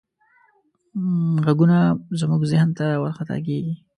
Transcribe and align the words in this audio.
غږونه 1.45 1.77
زموږ 2.19 2.41
ذهن 2.51 2.69
ته 2.77 2.85
ورخطا 3.01 3.37
کېږي. 3.45 3.73